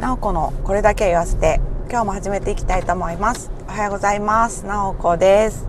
[0.00, 3.50] なおこのこれだけ言わせて今日も始めていきたいと思います。
[3.68, 4.64] おはようございます。
[4.64, 5.68] なおこです。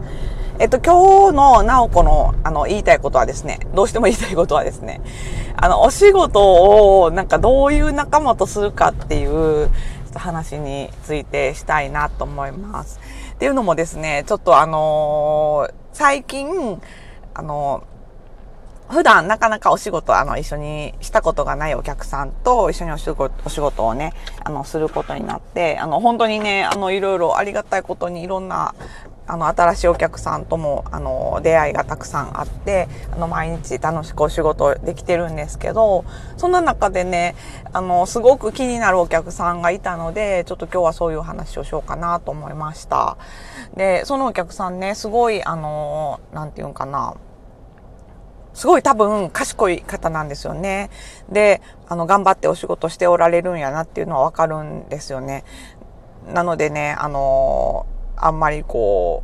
[0.57, 5.01] えっと今日のなおこのあの言いたいことはですねどうしても言いたいことはですね
[5.57, 9.69] あのお仕事をなんかどういう仲間とするかっていう
[10.15, 13.01] 話についてしたいなと思います。
[13.33, 16.81] っていうのもですねちょっとあのー、最近
[17.33, 17.83] あの
[18.91, 24.13] 普段なかなかお仕事、あの、一緒にしたことがないお客さんと一緒にお仕事お仕事をね、
[24.43, 28.75] あの、することになって、あの、本当にね、あの、いろいろありがたいことにいろんな、
[29.27, 36.03] あの、新しいお客さんとも、あの、出会いがたくさんあって、あの、毎日楽しくお仕事できてるんですけど、
[36.35, 37.35] そんな中でね、
[37.71, 43.15] あの、すごく気になるお客さんがいたので、ちょっと今日はそういう話をしようかなと思いました。
[43.77, 47.15] で、そのお客さんね、すごい、あの、なんていうんかな、
[48.53, 50.89] すごい多分賢い方なんですよね。
[51.29, 55.43] で、あの、頑張ってお仕事しておられるんやなっていうのはわかるんですよね。
[56.33, 57.85] なのでね、あの、
[58.17, 59.23] あんまりこ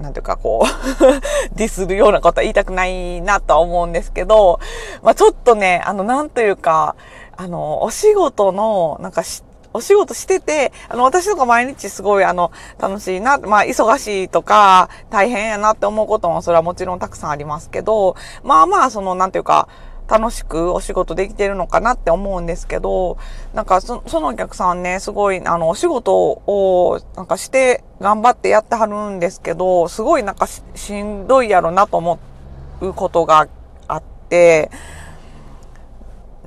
[0.00, 1.04] う、なんていうかこう
[1.54, 4.58] ディスるようなことは言いたくないなとは思うんですけど、
[5.02, 6.96] まあちょっとね、あの、なんというか、
[7.36, 19.68] あの、お仕事の、なんか知ってお仕事してて、あの、私とか毎日すごい、あの、楽しいな、まあ、忙しいとか、大変やなって思うことも、それはもちろんたくさんありますけど、まあまあ、その、なんていうか、
[20.08, 23.16] 楽しくお仕事できてるのかなって思うんですけど、
[23.54, 32.18] なんかそそのお客さんね、すごい、あの、お仕事を、なんかして頑張ってやってはるんですけど、すごいなんかしんどいやろなと思
[32.80, 33.48] うことが
[33.88, 34.70] あって、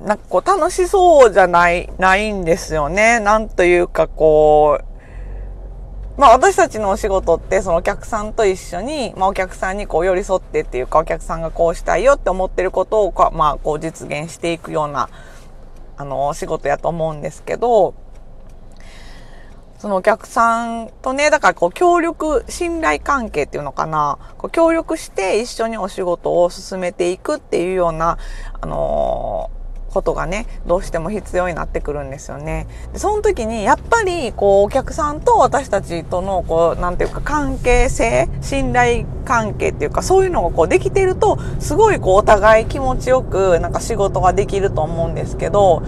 [0.04, 3.18] なんかこう楽しそうじゃない、ないんですよね。
[3.20, 15.08] なんというかこう、まあ私たちのお仕事ってそのお客さんと一緒に、まあお客さんにこう寄り添ってっていうかお客さんがこうしたいよって思ってることをまあこう実現していくような、
[15.96, 17.94] あの、お仕事やと思うんですけど、
[19.78, 28.18] そのお客さんとね、だからこう協力、信頼関係っていうのかな、こう協力して一緒にお仕事を進めていくっていうような、
[28.60, 29.50] あの
[29.96, 32.66] ことがね、どうしても必要になってくるんですよね。
[32.92, 45.82] でその時に、やっぱり、こう、お客さんと私たちとの、こう、なんていうか、関係性、信頼関係っていうか、そういうのがこう、できてると、すごいこう、お互い気持ちよく、なんか仕事ができると思うんですけど、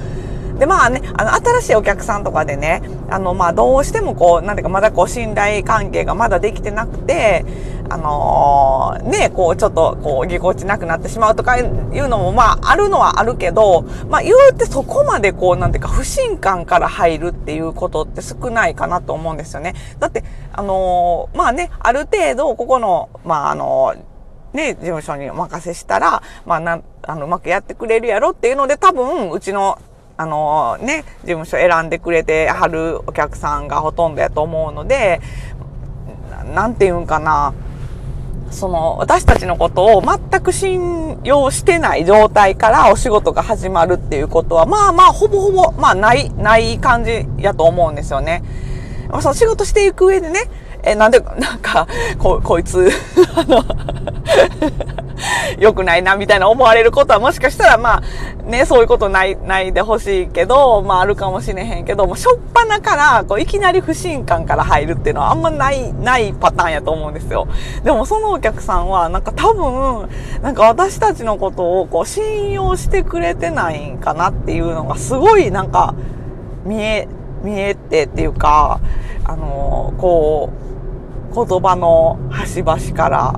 [0.58, 7.44] で、まあね、あの、新しいお客さんとかでね、あの、まあ、どうしてもこう、なんていうか、まだこう、信頼関係がまだできてなくて、
[7.90, 19.74] あのー、ね、こう、ちょっと、こう、ぎこちなくなってしまうとかいうのも、まあ、あるのはあるけど、まあ、言うてそこまでこう、なんていうか、不信感から入るっていうことって少ないかなと思うんですよね。
[20.00, 24.18] だって、あのー、まあね、ある程度、ここの、まあ、あのー
[24.52, 29.78] ね、事務所にお任せしたら、まあ、な、あの、うまくやってくれるやろっていうので、多分、うちの
[30.18, 35.20] あのね、事務所選んでくれてはるお客さんがほとんどやと思うので、
[36.54, 37.54] なんて言うんかな、
[38.50, 48.42] その、私たちのことを全く信用してない状態からお仕事が始まるっていうことは、まあまあ、ほぼほぼ、まあ、ない、ない感じやと思うんですよね。
[49.08, 50.40] まあその仕事していく上でね、
[50.82, 51.86] え、なんで、なんか、
[52.18, 52.90] こ、 こいつ、
[53.36, 53.62] あの
[55.58, 67.48] 良くないな、みたいな思われることはもしかしたら、まあ、ね、そういうことない、ないでほしいけど、まあ、あるかもしれへんけど、もう、しょっぱなから、こう、いきなり不信感から入るっていうのはあんまない、ないパターンやと思うんですよ。
[67.84, 70.08] でも、そのお客さんは、なんか多分、
[70.42, 75.94] なんか私たちのことを、こう、信用してくれてないんかなっていうのが、すごい、なんか、
[76.64, 77.08] 見え、
[77.42, 78.80] 見えてっていうか、
[79.24, 80.68] あの、こう、
[81.34, 83.34] 言葉の端々から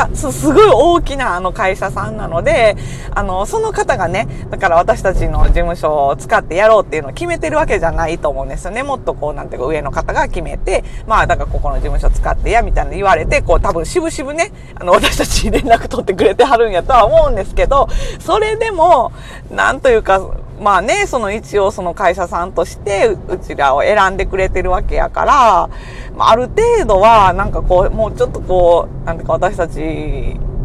[0.00, 2.76] だからす、すごい大きなあの会社さんなので、
[3.14, 8.82] あの、その方がね、だから私たちの事務所を使ってやろうっていうのを決めてるわけじゃないと思うんですよね。
[8.82, 17.88] もっとこう、なんていうか上の方が決めて、まあ、だからここの事務所使ってや、みたいな言われて、こう、多分しぶしぶね、あの、私たちに連絡取ってくれてはるんやとは思うんですけど、
[18.20, 19.12] それでも、
[19.50, 20.20] なんというか、
[20.60, 25.70] まあね、その一応その会社さんとしてうちらを選んでくれてるわけやから、
[26.14, 29.78] まあ、ある程度はなんかこう、もうちょっとこう、なんていうか私たち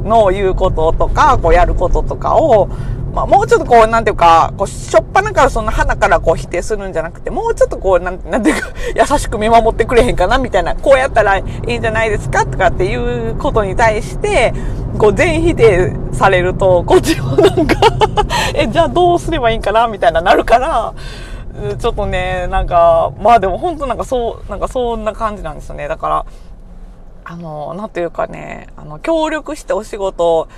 [0.03, 2.67] の言うこととか、こうやることとかを、
[3.15, 14.53] まあ、もうちょっとこう、なんていうか、こう、しょっぱなからそんなからこう否定するんじゃなくて、もうちょっとこう、なんなんていうか、 優しく見守ってくれへんかな、みたいな、こうやったらいいんじゃないですか、とかっていうことに対して、
[14.99, 17.75] こう、全否定されると、こっちもなんか
[18.53, 20.93] え、じゃあどうすればいいんかな、みたいななるから、
[21.79, 25.87] ちょっとね、なんか、まあでも本当なんかそう、なんかそんな感じなんですよね。
[25.87, 26.25] だから、
[27.23, 30.49] あの、なんというかね、あの、協力してお仕事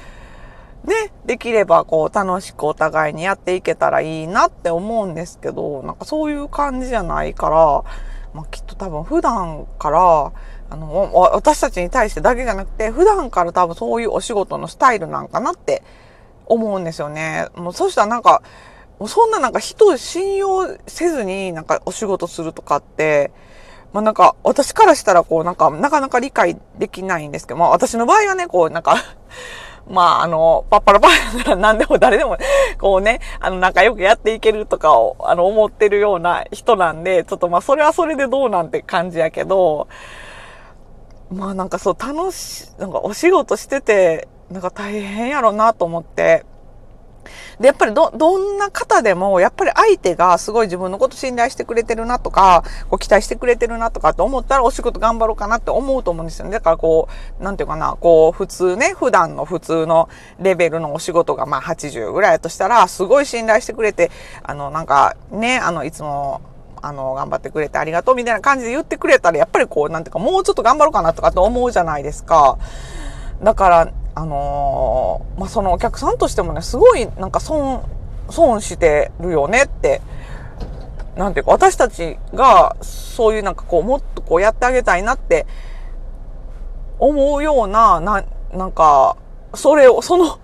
[0.88, 0.94] ね、
[1.28, 7.84] できればこう楽しくお互いにやっていけたらいいなって思うんですけど、なんかそういう感じじゃないから、
[8.34, 10.32] まあ、きっと多分普段から、
[10.70, 15.84] あの、私たちに対してだけじゃなくて、普段から多分そういうお仕事のスタイルなんかなって
[16.46, 17.48] 思うんですよね。
[17.56, 18.42] もうそしたらなんか、
[19.00, 23.32] もうそんななんか人を信用せずになんかお仕事するとかって、
[23.92, 28.96] まあなんか私からしたらこうなんかなかなか理解できないんですけど、まあ私の場合はね、こうなんか
[29.90, 32.38] まああの、パッパラパラなら何でも誰でも
[32.80, 39.88] こうね、あの仲良くやっていけるとかをあの思ってるような人なんで、ちょっとまあそれはそれでどうなんて感じやけど、
[41.32, 46.46] まあなんかそう楽し、なんかお仕事してて、なんか大変やろなと思って、
[47.60, 56.52] で、やっぱりど、どんな方でも、やっぱり相手がすごい自分のこと信頼してくれてるなとか、こう期待してくれてるなとかって思ったらお仕事頑張ろうかなって思うと思うんですよね。
[56.52, 57.08] だからこ
[57.40, 60.10] う、なんていうかな、こう、普通ね、普段の普通の
[60.40, 64.12] レベルのお仕事がまあ80ぐらいだとしたら、すごい信頼してくれて、
[64.44, 66.42] あの、なんかね、あの、いつも、
[66.82, 72.58] あの、頑張ってくれてありがとうみたいな感じで言ってくれたら、やっぱりこう、なんていうか、もうちょっと頑張ろうかなとかって思うじゃないですか。
[73.42, 77.88] だから、あのー、まあ、そのお客さんとしてもね、すごいなんか損、
[78.32, 80.02] 損してるよねって、
[81.16, 85.46] なんていうか、私たちがそういうなんかこう、もっとこうやってあげたいなって
[86.98, 89.18] 思うような、な、なんか、
[89.54, 90.40] それを、その、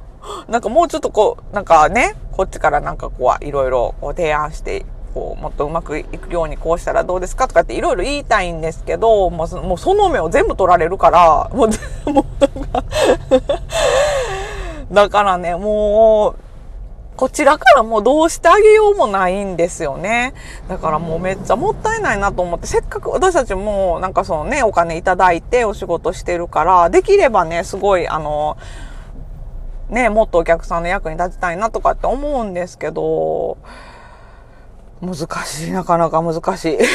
[0.48, 12.26] なんかもうちょっとこう、なんかね、こっちからなんかこう、いろいろこう提案してこう、もっとうまくいくようにこうしたらどうですかとかっていろいろ言いたいんですけど、もうもうその目を全部取られるから、 もう、もう
[14.94, 16.44] だからね、もう、
[17.16, 20.34] こちらからもうどうしてあげようもないんですよね。
[20.68, 28.58] だからもうめっちゃもったいないなと思って、せっかく私たちもなんかそのね、お金いただいてお仕事してるから、できればね、すごいあの、
[29.90, 33.58] ね、もっとお客さんの役に立ちたいなとかって思うんですけど、
[35.04, 36.78] 難しい、なかなか難しい。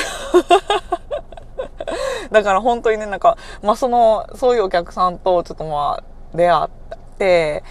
[2.33, 6.69] だから本当にね、なんか、まあその、そういうお客さんとちょっとまあ出会っ
[7.19, 7.63] て、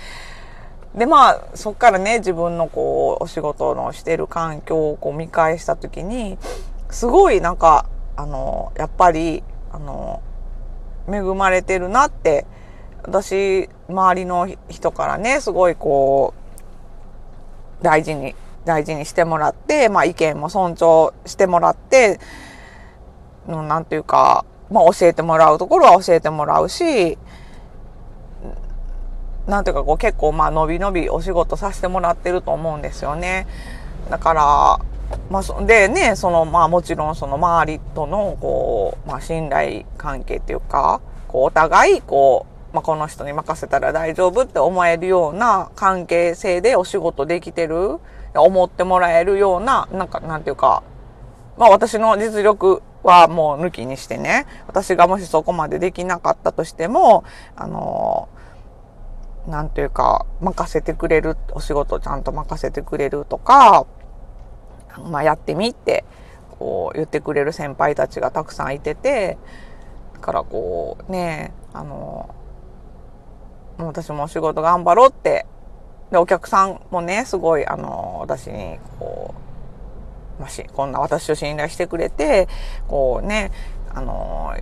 [0.95, 6.37] でまあそっからね、自分のこう、お仕事のしてる環境をこう見返した時に、
[6.89, 7.85] すごいなんか、
[8.15, 10.21] あの、やっぱり、あの、
[11.07, 12.45] 恵まれてるなって、
[13.03, 16.33] 私、周りの人からね、すごいこ
[17.81, 18.35] う、大事に
[18.67, 22.19] 大事にしてもらって、まあ意見も尊重してもらって、
[23.47, 27.17] のなんていうか、まあ教えてもらうところは教えてもらうし、
[29.47, 33.47] なんていうかこう結構まあ伸び伸びお仕事させてもらってると思うんですよね。
[34.09, 34.79] だから、
[35.29, 47.99] まあ、でね、そのまあもちろんその周りとのこう、まあ信頼関係っていうか、こうお互いこう、まあ、この人に任せたら大丈夫って思えるような関係性でお仕事できてる
[48.41, 50.83] 思ってもらえるような、なんか、なんていうか、
[51.57, 57.23] まあ私の実力はもう抜きにしてね、私がもしそこまでできなかったとしても、
[57.55, 58.29] あの、
[59.47, 63.85] なんていうか、任せてくれる、お仕事ちゃんと任せてくれるとか、
[65.09, 66.03] まあやってみって、
[66.59, 69.37] こう言ってくれる先輩たちがたくさんいてて、
[70.13, 72.33] だからこうね、あの、
[73.77, 75.45] 私もお仕事頑張ろうって
[76.12, 79.33] で、お客さんもね、すごい、あの、私に、こ
[80.39, 82.47] う、まし、こんな私を信頼してくれて、
[82.87, 83.52] こうね、
[83.94, 84.54] あの、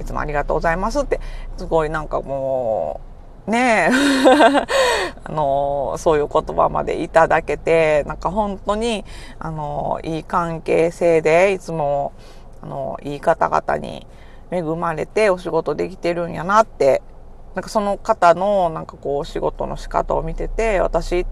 [0.00, 1.20] いつもありがとうございますって、
[1.56, 3.00] すごいなんかも
[3.46, 3.90] う、ねえ、
[5.24, 9.04] あの、そういう言葉までいただけて、なんか本当に、
[9.38, 12.12] あの、いい関係性で、いつも、
[12.62, 14.06] あの、いい方々に
[14.50, 17.02] 恵まれてお仕事できてるんやなって
[17.54, 21.26] なんかその方のなんかこう仕事の仕方を見てて、私っ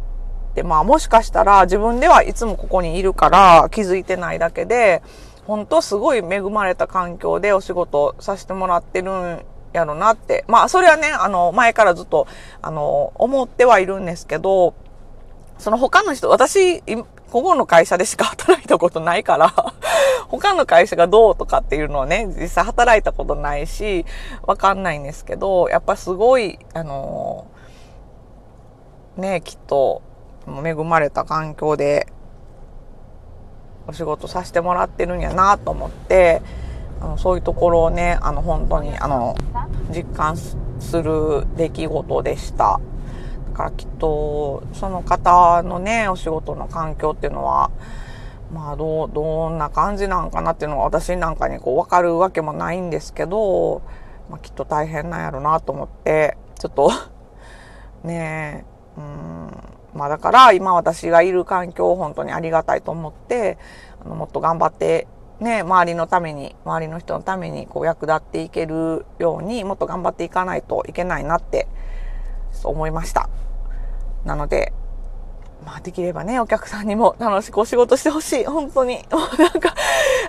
[0.55, 5.03] てまあもしかしたら自分ではいつもここにいるから気づいてないだけで、
[5.47, 10.45] 本当すごい恵まれた環境でお仕事させてもらってるんやろなって。
[10.47, 12.29] まあそれはね、あの前からずっと
[12.61, 14.75] あの思ってはいるんですけど、
[15.59, 16.83] その他の人、私、
[17.31, 19.72] ここの会社でしか働いたことないから
[20.39, 24.07] 他の会社がどうとかっていうのはね、実際働いたことないし、
[24.43, 27.47] わかんないんですけど、やっぱすごい、あの
[29.17, 30.01] ね、きっと、
[30.47, 32.07] 恵まれた環境で、
[33.87, 36.41] お仕事させてもらってるんやなと思って、
[37.01, 39.37] あのそういうところをね、あの本当に、あの、
[39.91, 40.57] 実感す
[41.03, 42.81] る出来事でした。
[43.51, 47.71] だからきっと、その方のね、お仕事の環境っていうのは、
[48.53, 53.83] まあ、どう、どんな感じなんかなっていうのは私なんかにこう分かるわけもないんですけど、
[54.29, 56.91] まあ、きっと大変なんやろなと思って、ちょっと
[58.05, 58.65] ね
[58.97, 63.59] えうんまあだから今私がいる環境を本当にありがたいと思って、
[64.05, 65.07] あのもっと頑張って
[65.41, 71.67] ね、周りのために、周りの人のためにこう役立っていけるようにもっと頑張っていかないといけないなって
[72.63, 73.29] 思いました。
[74.25, 74.73] なので、
[75.65, 78.45] まあできればね、お客さんにも楽しくお仕事してほしい。
[78.47, 79.05] 本当に。
[79.39, 79.75] なんか、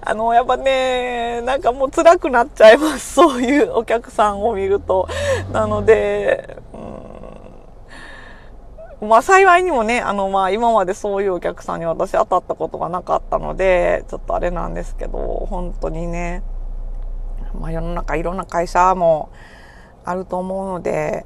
[0.02, 3.14] あの、やっぱね、なんかもう辛くなっちゃいます。
[3.16, 5.08] そういうお客さんを見ると。
[5.52, 6.58] なので、
[9.02, 16.44] うん、まあ幸いにもね、あのまあ今までそういうお客さんに私当たったことがなかったので、ちょっとあれなんですけど、本当にね、
[17.60, 19.30] まあ世の中いろんな会社も
[20.06, 21.26] あると思うので、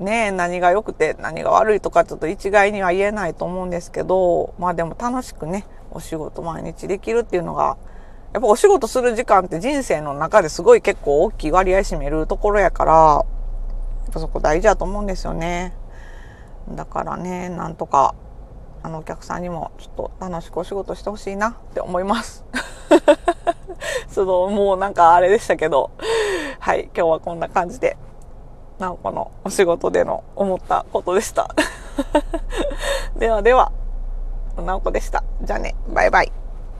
[0.00, 7.76] ね何が良くて何が悪いとかちょっと一概には言えないと思うんですけど、まあでも楽しくね、お仕事毎日できるっていうのが、
[8.32, 13.24] やっぱお仕事する時間って人生の中ですごい結構大きい割合占めるところやから、や
[14.10, 15.74] っぱそこ大事だと思うんですよね。
[16.70, 18.14] だからね、なんとか、
[18.82, 22.44] あのお客さんにもちょっと楽しくお仕事してほしいなって思います。
[24.08, 25.90] そのもうなんかあれでしたけど、
[26.58, 27.96] はい、今日はこんな感じで
[28.80, 31.54] なおこのお仕事での思ったことでした。
[33.16, 33.72] ではでは、
[34.56, 35.22] なおこでした。
[35.42, 36.32] じゃあね、バイバイ。